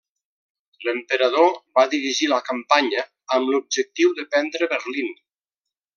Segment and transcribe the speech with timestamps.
[0.85, 3.03] L'Emperador va dirigir la campanya
[3.37, 5.17] amb l'objectiu de prendre Berlín.